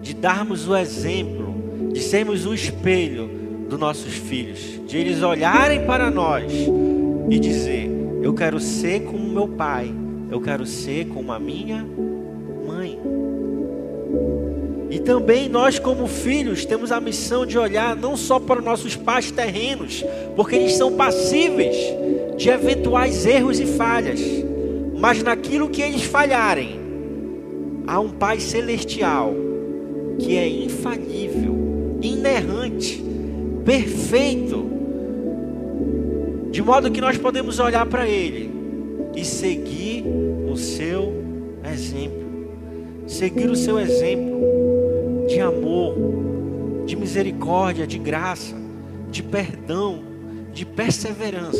[0.09, 1.55] de darmos o exemplo,
[1.93, 3.29] de sermos o espelho
[3.69, 6.51] dos nossos filhos, de eles olharem para nós
[7.29, 7.91] e dizer:
[8.23, 9.95] Eu quero ser como meu pai,
[10.31, 11.87] eu quero ser como a minha
[12.67, 12.99] mãe.
[14.89, 19.31] E também nós, como filhos, temos a missão de olhar não só para nossos pais
[19.31, 20.03] terrenos,
[20.35, 21.77] porque eles são passíveis
[22.39, 24.23] de eventuais erros e falhas,
[24.99, 26.81] mas naquilo que eles falharem,
[27.87, 29.35] há um Pai celestial
[30.19, 33.03] que é infalível, inerrante,
[33.65, 34.67] perfeito,
[36.51, 38.51] de modo que nós podemos olhar para Ele
[39.15, 40.05] e seguir
[40.51, 41.13] o seu
[41.65, 42.27] exemplo,
[43.07, 44.39] seguir o seu exemplo
[45.29, 45.95] de amor,
[46.87, 48.57] de misericórdia, de graça,
[49.11, 50.01] de perdão,
[50.53, 51.59] de perseverança.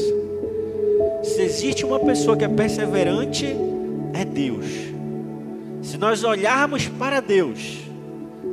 [1.23, 3.47] Se existe uma pessoa que é perseverante,
[4.15, 4.67] é Deus.
[5.83, 7.88] Se nós olharmos para Deus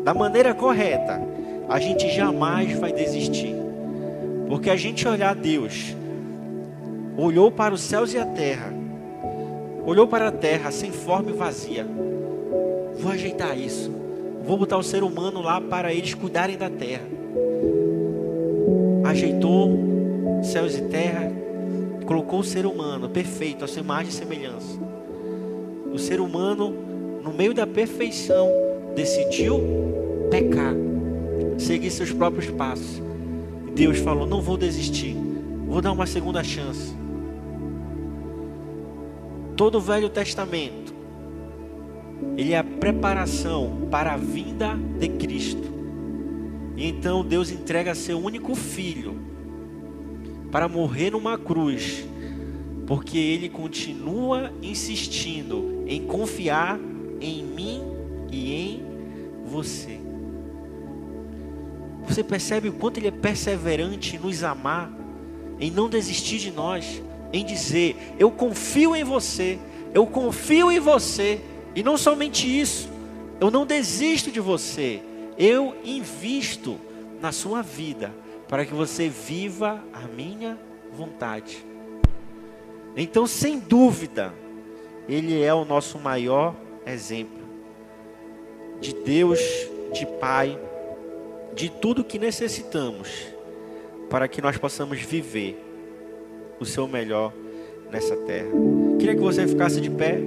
[0.06, 1.20] da maneira correta,
[1.68, 3.56] a gente jamais vai desistir.
[4.48, 5.96] Porque a gente olhar Deus,
[7.18, 8.72] olhou para os céus e a terra,
[9.84, 11.88] olhou para a terra sem forma e vazia.
[13.00, 13.92] Vou ajeitar isso.
[14.46, 17.08] Vou botar o ser humano lá para eles cuidarem da terra.
[19.06, 19.72] Ajeitou
[20.44, 21.32] céus e terra,
[22.06, 24.80] colocou o ser humano perfeito, a sua imagem e semelhança.
[25.92, 26.72] O ser humano,
[27.24, 28.52] no meio da perfeição,
[28.96, 29.95] decidiu
[30.30, 30.74] pecar,
[31.58, 33.02] seguir seus próprios passos.
[33.74, 35.16] Deus falou: Não vou desistir,
[35.68, 36.94] vou dar uma segunda chance.
[39.56, 40.86] Todo o Velho Testamento
[42.38, 45.74] ele é a preparação para a vinda de Cristo.
[46.76, 49.16] E então Deus entrega seu único filho
[50.52, 52.06] para morrer numa cruz,
[52.86, 56.80] porque ele continua insistindo em confiar
[57.22, 57.82] em mim
[58.32, 58.84] e em
[59.46, 60.05] você.
[62.16, 64.90] Você percebe o quanto ele é perseverante em nos amar,
[65.60, 69.60] em não desistir de nós, em dizer: Eu confio em você,
[69.94, 71.42] eu confio em você,
[71.76, 72.90] e não somente isso,
[73.38, 75.02] eu não desisto de você,
[75.38, 76.80] eu invisto
[77.20, 78.14] na sua vida
[78.48, 80.58] para que você viva a minha
[80.94, 81.66] vontade.
[82.96, 84.34] Então, sem dúvida,
[85.10, 87.44] Ele é o nosso maior exemplo
[88.80, 89.42] de Deus,
[89.92, 90.58] de Pai,
[91.56, 93.28] de tudo que necessitamos
[94.10, 95.58] para que nós possamos viver
[96.60, 97.34] o seu melhor
[97.90, 98.50] nessa terra.
[99.00, 100.20] Queria que você ficasse de pé.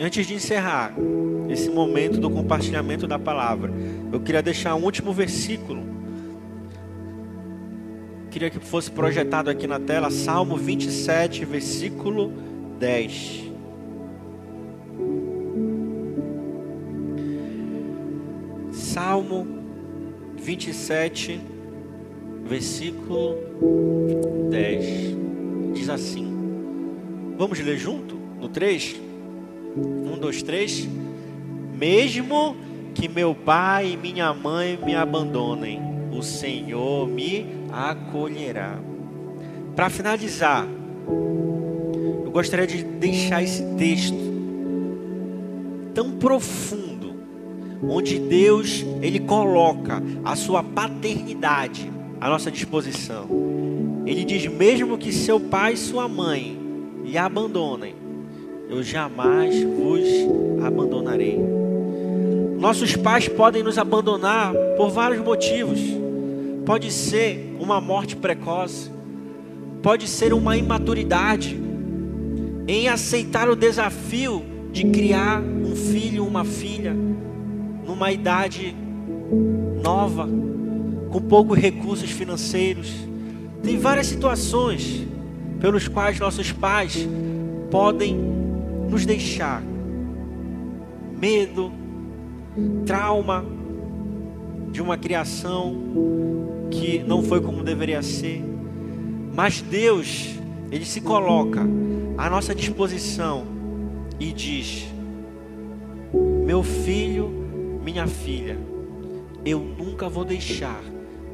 [0.00, 0.94] Antes de encerrar
[1.48, 3.72] esse momento do compartilhamento da palavra,
[4.12, 5.84] eu queria deixar um último versículo.
[8.30, 12.32] Queria que fosse projetado aqui na tela, Salmo 27, versículo
[12.80, 13.53] 10.
[19.14, 19.46] Salmo
[20.42, 21.40] 27,
[22.44, 23.36] versículo
[24.50, 24.84] 10.
[25.72, 26.34] Diz assim:
[27.38, 28.16] Vamos ler junto?
[28.16, 29.00] No 3?
[29.76, 30.88] Um, dois, três.
[31.78, 32.56] Mesmo
[32.92, 38.80] que meu pai e minha mãe me abandonem, o Senhor me acolherá.
[39.76, 40.66] Para finalizar,
[41.06, 44.18] eu gostaria de deixar esse texto
[45.94, 46.93] tão profundo,
[47.88, 53.28] onde Deus ele coloca a sua paternidade à nossa disposição.
[54.06, 56.58] Ele diz: mesmo que seu pai e sua mãe
[57.04, 57.94] lhe abandonem,
[58.68, 60.04] eu jamais vos
[60.64, 61.38] abandonarei.
[62.58, 65.80] Nossos pais podem nos abandonar por vários motivos.
[66.64, 68.90] Pode ser uma morte precoce,
[69.82, 71.60] pode ser uma imaturidade
[72.66, 74.42] em aceitar o desafio
[74.72, 76.96] de criar um filho, uma filha,
[77.94, 78.74] numa idade
[79.80, 80.28] nova,
[81.10, 82.92] com poucos recursos financeiros.
[83.62, 85.06] Tem várias situações
[85.60, 87.08] pelos quais nossos pais
[87.70, 88.16] podem
[88.90, 89.62] nos deixar
[91.16, 91.72] medo,
[92.84, 93.44] trauma
[94.72, 95.76] de uma criação
[96.72, 98.44] que não foi como deveria ser.
[99.32, 100.34] Mas Deus,
[100.72, 101.60] Ele se coloca
[102.18, 103.46] à nossa disposição
[104.18, 104.84] e diz:
[106.44, 107.43] Meu filho,
[107.84, 108.58] minha filha,
[109.44, 110.82] eu nunca vou deixar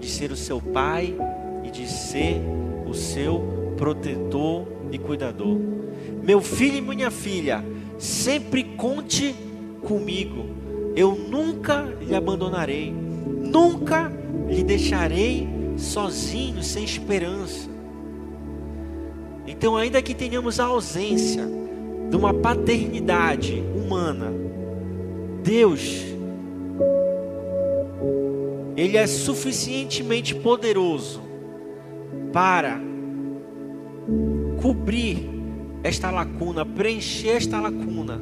[0.00, 1.14] de ser o seu pai
[1.64, 2.42] e de ser
[2.84, 5.56] o seu protetor e cuidador.
[6.22, 7.64] Meu filho e minha filha,
[7.98, 9.34] sempre conte
[9.82, 10.46] comigo.
[10.96, 14.10] Eu nunca lhe abandonarei, nunca
[14.48, 17.70] lhe deixarei sozinho, sem esperança.
[19.46, 21.44] Então, ainda que tenhamos a ausência
[22.10, 24.32] de uma paternidade humana,
[25.44, 26.09] Deus,
[28.76, 31.22] Ele é suficientemente poderoso
[32.32, 32.80] para
[34.60, 35.28] cobrir
[35.82, 38.20] esta lacuna, preencher esta lacuna,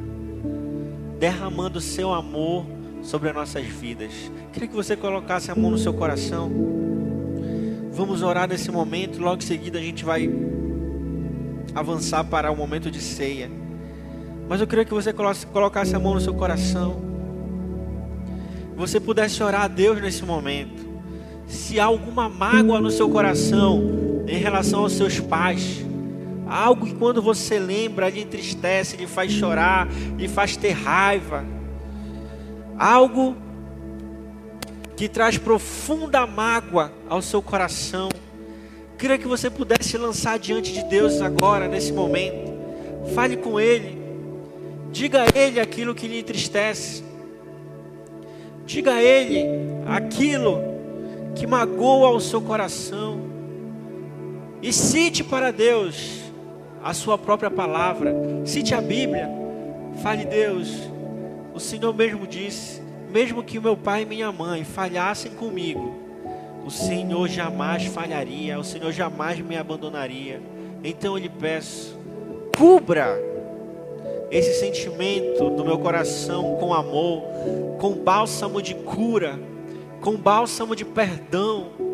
[1.19, 2.65] derramando seu amor
[3.01, 4.11] sobre as nossas vidas.
[4.51, 6.51] Queria que você colocasse a mão no seu coração.
[7.91, 10.29] Vamos orar nesse momento, logo em seguida a gente vai
[11.75, 13.49] avançar para o momento de ceia.
[14.47, 17.08] Mas eu queria que você colocasse a mão no seu coração.
[18.79, 20.89] Você pudesse orar a Deus nesse momento.
[21.47, 25.85] Se há alguma mágoa no seu coração em relação aos seus pais,
[26.49, 29.87] Algo que quando você lembra lhe entristece, lhe faz chorar,
[30.17, 31.45] lhe faz ter raiva.
[32.75, 33.37] Algo
[34.97, 38.09] que traz profunda mágoa ao seu coração.
[38.97, 42.51] Queria que você pudesse lançar diante de Deus agora, nesse momento.
[43.13, 43.99] Fale com Ele.
[44.91, 47.03] Diga a Ele aquilo que lhe entristece.
[48.69, 49.47] Diga a Ele
[49.87, 50.61] aquilo
[51.33, 53.19] que magoa o seu coração.
[54.61, 56.21] E cite para Deus
[56.83, 58.13] a sua própria palavra.
[58.45, 59.27] Cite a Bíblia.
[60.03, 60.87] Fale, Deus,
[61.51, 62.79] o Senhor mesmo disse:
[63.11, 65.97] mesmo que meu pai e minha mãe falhassem comigo,
[66.63, 70.39] o Senhor jamais falharia, o Senhor jamais me abandonaria.
[70.83, 71.97] Então eu lhe peço,
[72.55, 73.19] cubra
[74.31, 77.23] esse sentimento do meu coração com amor,
[77.79, 79.39] com bálsamo de cura,
[80.01, 81.89] com bálsamo de perdão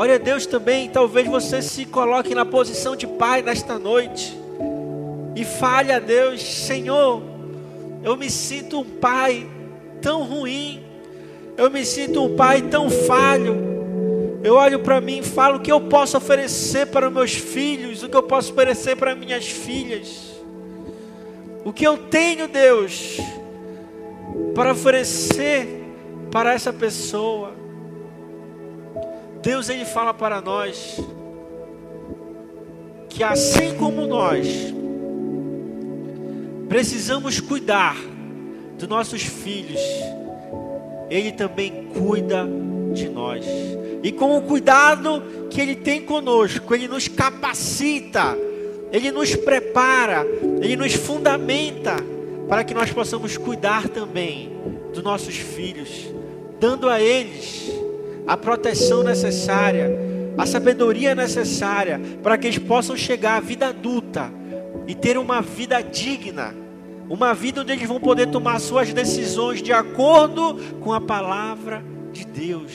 [0.00, 4.38] Olha, Deus também, talvez você se coloque na posição de pai nesta noite.
[5.36, 7.22] e fale a Deus: Senhor,
[8.02, 9.46] eu me sinto um pai
[10.00, 10.82] tão ruim,
[11.56, 13.68] eu me sinto um pai tão falho.
[14.42, 18.08] Eu olho para mim e falo o que eu posso oferecer para meus filhos, o
[18.08, 20.39] que eu posso oferecer para minhas filhas.
[21.64, 23.18] O que eu tenho, Deus,
[24.54, 25.80] para oferecer
[26.30, 27.52] para essa pessoa.
[29.42, 31.00] Deus ele fala para nós
[33.08, 34.46] que assim como nós
[36.68, 37.96] precisamos cuidar
[38.78, 39.80] dos nossos filhos,
[41.10, 42.48] ele também cuida
[42.92, 43.44] de nós.
[44.02, 48.38] E com o cuidado que ele tem conosco, ele nos capacita,
[48.92, 50.26] ele nos prepara,
[50.60, 51.96] ele nos fundamenta
[52.48, 54.52] para que nós possamos cuidar também
[54.92, 56.08] dos nossos filhos,
[56.58, 57.70] dando a eles
[58.26, 59.90] a proteção necessária,
[60.36, 64.32] a sabedoria necessária para que eles possam chegar à vida adulta
[64.86, 66.54] e ter uma vida digna,
[67.08, 72.24] uma vida onde eles vão poder tomar suas decisões de acordo com a palavra de
[72.24, 72.72] Deus,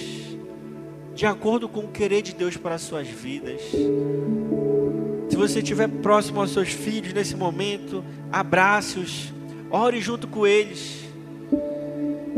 [1.13, 3.61] de acordo com o querer de Deus para as suas vidas.
[5.35, 9.33] Se você estiver próximo aos seus filhos nesse momento, abrace-os,
[9.69, 11.03] ore junto com eles.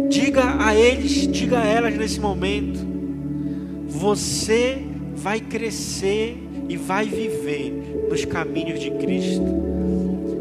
[0.10, 2.80] Diga a eles, diga a elas nesse momento:
[3.88, 4.84] você
[5.14, 9.46] vai crescer e vai viver nos caminhos de Cristo.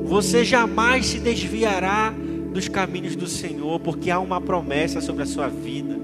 [0.06, 2.14] Você jamais se desviará
[2.54, 5.94] dos caminhos do Senhor, porque há uma promessa sobre a sua vida.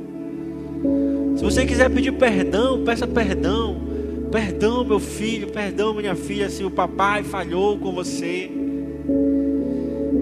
[1.35, 3.92] Se você quiser pedir perdão, peça perdão.
[4.33, 8.51] Perdão, meu filho, perdão, minha filha, se o papai falhou com você.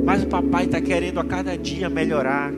[0.05, 2.53] Mas o papai está querendo a cada dia melhorar.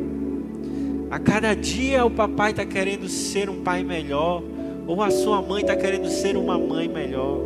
[1.11, 4.43] A cada dia o papai está querendo ser um pai melhor.
[4.87, 7.41] Ou a sua mãe está querendo ser uma mãe melhor.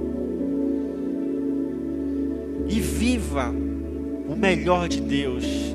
[2.68, 3.52] E viva
[4.28, 5.74] o melhor de Deus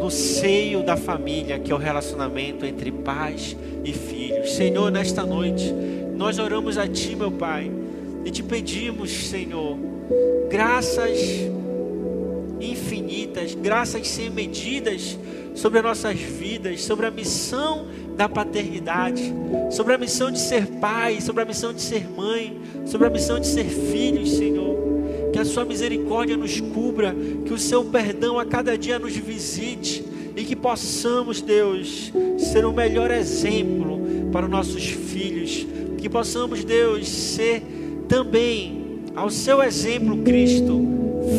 [0.00, 4.52] no seio da família, que é o relacionamento entre pais e filhos.
[4.52, 5.74] Senhor, nesta noite,
[6.16, 7.70] nós oramos a Ti, meu Pai,
[8.24, 9.76] e te pedimos, Senhor,
[10.50, 11.18] graças
[12.60, 15.18] infinitas, graças sem medidas
[15.54, 17.86] sobre as nossas vidas, sobre a missão
[18.16, 19.32] da paternidade,
[19.70, 23.38] sobre a missão de ser pai, sobre a missão de ser mãe, sobre a missão
[23.38, 24.76] de ser filhos, Senhor.
[25.32, 27.14] Que a Sua misericórdia nos cubra,
[27.44, 30.04] que o Seu perdão a cada dia nos visite
[30.34, 34.00] e que possamos, Deus, ser o melhor exemplo
[34.32, 35.66] para os nossos filhos.
[36.06, 37.60] Que possamos, Deus, ser
[38.08, 40.86] também ao Seu exemplo, Cristo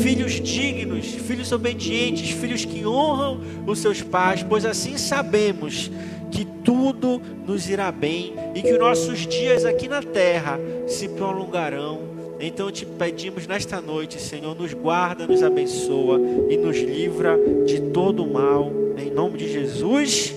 [0.01, 5.89] filhos dignos, filhos obedientes, filhos que honram os seus pais, pois assim sabemos
[6.29, 12.01] que tudo nos irá bem e que os nossos dias aqui na terra se prolongarão.
[12.37, 18.21] Então te pedimos nesta noite, Senhor, nos guarda, nos abençoa e nos livra de todo
[18.21, 18.69] o mal.
[18.97, 20.35] Em nome de Jesus,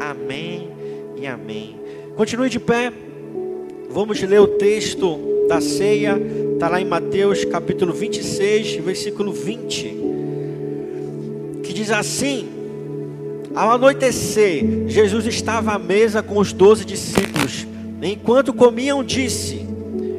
[0.00, 0.68] amém
[1.16, 1.76] e amém.
[2.16, 2.92] Continue de pé,
[3.90, 6.18] vamos ler o texto da ceia
[6.58, 9.96] Está lá em Mateus capítulo 26, versículo 20.
[11.62, 12.48] Que diz assim:
[13.54, 17.64] Ao anoitecer, Jesus estava à mesa com os doze discípulos.
[18.02, 19.64] Enquanto comiam, disse: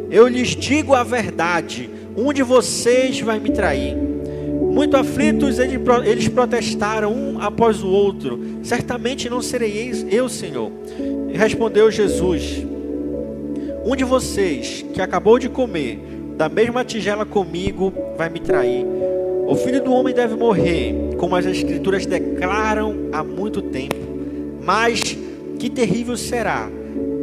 [0.10, 3.98] Eu lhes digo a verdade, um de vocês vai me trair.
[3.98, 10.72] Muito aflitos, eles protestaram um após o outro: Certamente não serei eu, Senhor.
[11.34, 12.66] E respondeu Jesus:
[13.86, 16.00] Um de vocês que acabou de comer
[16.38, 18.86] da mesma tigela comigo vai me trair.
[19.48, 23.96] O filho do homem deve morrer, como as escrituras declaram há muito tempo.
[24.62, 25.18] Mas
[25.58, 26.70] que terrível será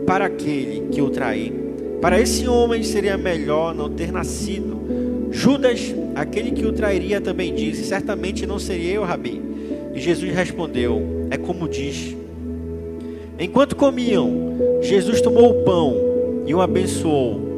[0.06, 1.52] para aquele que o trair.
[2.00, 5.28] Para esse homem seria melhor não ter nascido.
[5.30, 9.40] Judas, aquele que o trairia, também disse: Certamente não seria eu, Rabi.
[9.94, 12.16] E Jesus respondeu: É como diz.
[13.38, 16.05] Enquanto comiam, Jesus tomou o pão
[16.46, 17.56] e o abençoou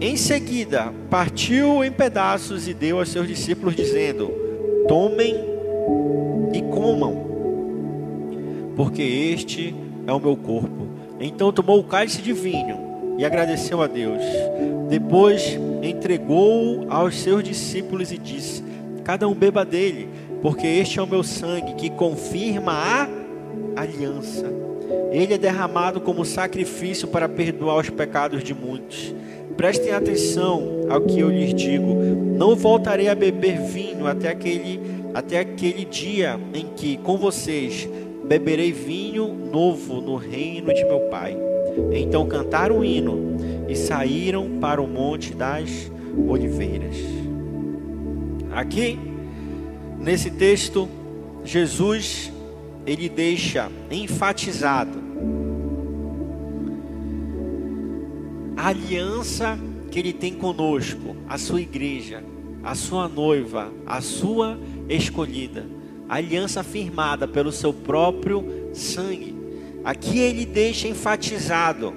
[0.00, 4.32] em seguida, partiu em pedaços e deu aos seus discípulos, dizendo:
[4.88, 5.36] Tomem
[6.54, 7.26] e comam,
[8.74, 9.74] porque este
[10.06, 10.88] é o meu corpo.
[11.20, 12.78] Então tomou o cálice de vinho
[13.18, 14.22] e agradeceu a Deus.
[14.88, 18.64] Depois entregou aos seus discípulos e disse:
[19.04, 20.08] Cada um beba dele,
[20.40, 24.69] porque este é o meu sangue que confirma a aliança.
[25.10, 29.14] Ele é derramado como sacrifício para perdoar os pecados de muitos.
[29.56, 31.94] Prestem atenção ao que eu lhes digo:
[32.36, 34.80] não voltarei a beber vinho até aquele,
[35.12, 37.88] até aquele dia em que, com vocês,
[38.24, 41.36] beberei vinho novo no reino de meu Pai.
[41.92, 43.36] Então cantaram o hino
[43.68, 45.90] e saíram para o Monte das
[46.28, 46.96] Oliveiras.
[48.52, 48.98] Aqui,
[49.98, 50.88] nesse texto,
[51.44, 52.32] Jesus,
[52.86, 54.98] ele deixa enfatizado
[58.56, 59.58] a aliança
[59.90, 62.22] que ele tem conosco, a sua igreja,
[62.62, 64.58] a sua noiva, a sua
[64.88, 65.66] escolhida,
[66.08, 69.34] a aliança firmada pelo seu próprio sangue.
[69.82, 71.94] Aqui ele deixa enfatizado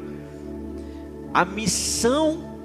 [1.33, 2.57] a missão,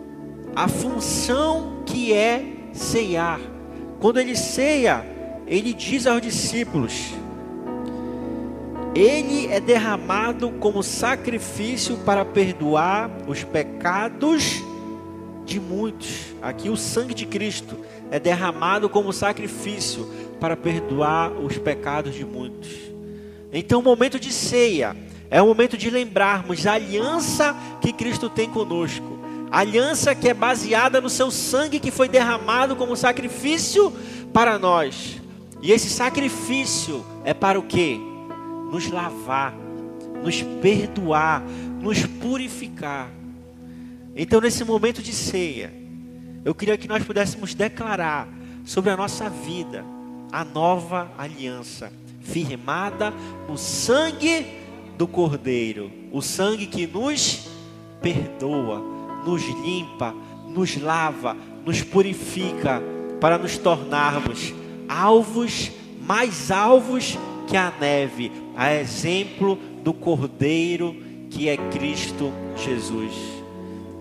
[0.55, 3.41] a função que é ceiar.
[3.99, 5.05] Quando ele ceia,
[5.47, 7.14] ele diz aos discípulos:
[8.95, 14.62] Ele é derramado como sacrifício para perdoar os pecados
[15.45, 16.34] de muitos.
[16.43, 17.76] Aqui o sangue de Cristo
[18.11, 20.09] é derramado como sacrifício
[20.41, 22.68] para perdoar os pecados de muitos.
[23.53, 24.97] Então, o momento de ceia
[25.30, 29.18] é o momento de lembrarmos a aliança que Cristo tem conosco.
[29.51, 33.93] A aliança que é baseada no seu sangue que foi derramado como sacrifício
[34.32, 35.16] para nós.
[35.62, 37.99] E esse sacrifício é para o quê?
[38.71, 39.55] Nos lavar,
[40.23, 41.43] nos perdoar,
[41.81, 43.11] nos purificar.
[44.14, 45.73] Então, nesse momento de ceia,
[46.45, 48.29] eu queria que nós pudéssemos declarar
[48.64, 49.85] sobre a nossa vida
[50.31, 53.12] a nova aliança, firmada
[53.49, 54.47] no sangue
[54.97, 57.49] do Cordeiro, o sangue que nos
[58.03, 58.83] perdoa,
[59.25, 60.14] nos limpa,
[60.49, 62.83] nos lava, nos purifica,
[63.21, 64.55] para nos tornarmos
[64.89, 70.94] alvos, mais alvos que a neve, a exemplo do Cordeiro
[71.30, 73.12] que é Cristo Jesus.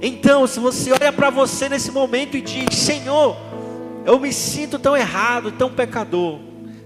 [0.02, 3.36] Então, se você olha para você nesse momento e diz: Senhor,
[4.06, 6.40] eu me sinto tão errado, tão pecador.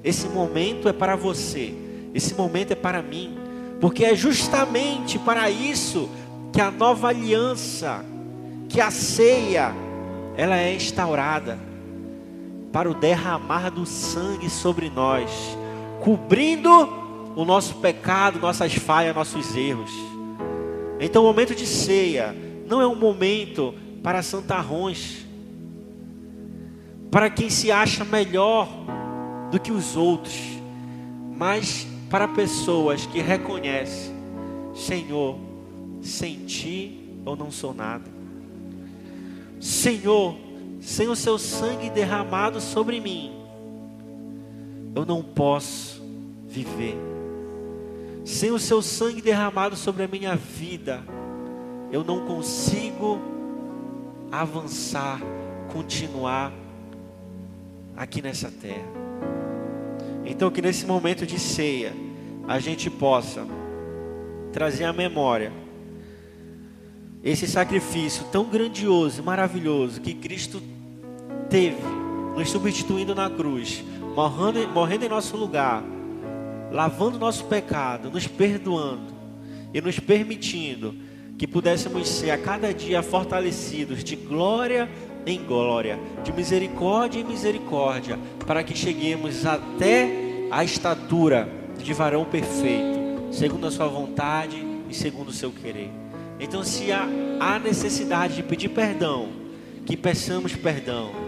[0.03, 1.73] Esse momento é para você,
[2.13, 3.37] esse momento é para mim,
[3.79, 6.09] porque é justamente para isso
[6.51, 8.03] que a nova aliança,
[8.67, 9.71] que a ceia,
[10.35, 11.59] ela é instaurada
[12.71, 15.29] para o derramar do sangue sobre nós,
[16.01, 16.69] cobrindo
[17.35, 19.91] o nosso pecado, nossas falhas, nossos erros.
[20.99, 22.35] Então, o momento de ceia
[22.67, 23.73] não é um momento
[24.03, 25.25] para santarrões,
[27.09, 28.67] para quem se acha melhor
[29.51, 30.37] do que os outros,
[31.37, 34.13] mas para pessoas que reconhecem:
[34.73, 35.37] Senhor,
[36.01, 38.09] sem ti eu não sou nada.
[39.59, 40.35] Senhor,
[40.79, 43.40] sem o seu sangue derramado sobre mim,
[44.95, 46.01] eu não posso
[46.47, 46.97] viver.
[48.25, 51.01] Sem o seu sangue derramado sobre a minha vida,
[51.91, 53.19] eu não consigo
[54.31, 55.19] avançar,
[55.73, 56.53] continuar
[57.95, 58.87] aqui nessa terra.
[60.25, 61.93] Então, que nesse momento de ceia,
[62.47, 63.45] a gente possa
[64.51, 65.51] trazer à memória
[67.23, 70.61] esse sacrifício tão grandioso e maravilhoso que Cristo
[71.49, 71.81] teve,
[72.35, 73.83] nos substituindo na cruz,
[74.15, 75.83] morrendo, morrendo em nosso lugar,
[76.71, 79.13] lavando nosso pecado, nos perdoando
[79.73, 80.95] e nos permitindo
[81.37, 84.89] que pudéssemos ser a cada dia fortalecidos de glória
[85.25, 90.09] em glória, de misericórdia em misericórdia, para que cheguemos até
[90.49, 95.89] a estatura de varão perfeito, segundo a sua vontade e segundo o seu querer.
[96.39, 97.07] Então, se há,
[97.39, 99.29] há necessidade de pedir perdão,
[99.85, 101.20] que peçamos perdão.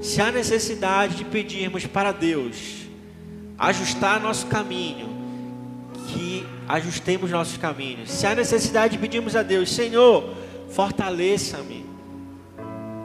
[0.00, 2.86] Se há necessidade de pedirmos para Deus
[3.58, 5.08] ajustar nosso caminho,
[6.08, 8.10] que ajustemos nossos caminhos.
[8.10, 10.34] Se há necessidade, pedimos a Deus: Senhor,
[10.70, 11.84] fortaleça-me.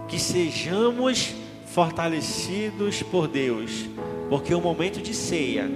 [0.07, 1.33] Que sejamos
[1.67, 3.89] fortalecidos por Deus,
[4.29, 5.67] porque o momento de ceia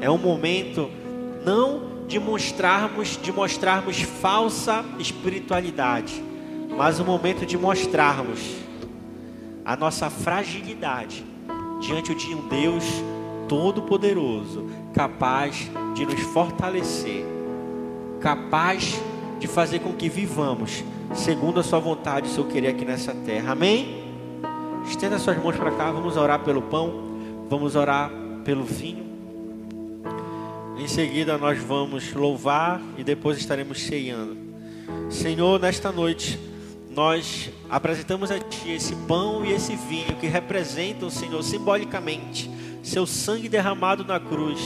[0.00, 0.90] é um momento
[1.42, 6.22] não de mostrarmos, de mostrarmos falsa espiritualidade,
[6.76, 8.40] mas um momento de mostrarmos
[9.68, 11.22] a nossa fragilidade
[11.78, 12.84] diante de um Deus
[13.46, 14.64] todo-poderoso,
[14.94, 17.22] capaz de nos fortalecer,
[18.18, 18.98] capaz
[19.38, 20.82] de fazer com que vivamos
[21.14, 23.52] segundo a sua vontade e seu querer aqui nessa terra.
[23.52, 24.04] Amém?
[24.88, 26.90] Estenda suas mãos para cá, vamos orar pelo pão,
[27.50, 28.10] vamos orar
[28.46, 29.04] pelo vinho.
[30.78, 34.34] Em seguida nós vamos louvar e depois estaremos ceando.
[35.10, 36.40] Senhor, nesta noite
[36.90, 42.50] nós apresentamos a Ti esse pão e esse vinho que representam, Senhor, simbolicamente
[42.82, 44.58] seu sangue derramado na cruz,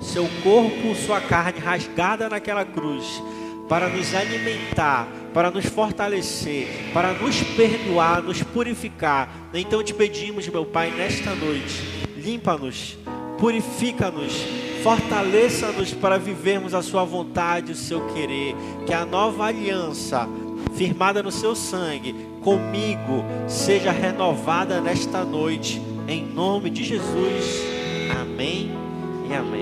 [0.00, 3.22] seu corpo, sua carne rasgada naquela cruz,
[3.68, 9.30] para nos alimentar, para nos fortalecer, para nos perdoar, nos purificar.
[9.54, 11.82] Então te pedimos, meu Pai, nesta noite,
[12.16, 12.98] limpa-nos,
[13.38, 14.32] purifica-nos,
[14.82, 18.54] fortaleça-nos para vivermos a Sua vontade, o seu querer,
[18.86, 20.28] que a nova aliança,
[20.74, 27.62] firmada no seu sangue, comigo, seja renovada nesta noite Em nome de Jesus.
[28.20, 28.70] Amém
[29.28, 29.60] e amém.